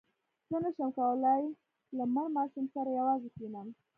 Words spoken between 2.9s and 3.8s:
یوازې کښېنم.